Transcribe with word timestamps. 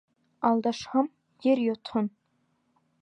Алдашһам, 0.49 1.11
ер 1.49 1.61
йотһон. 1.67 2.11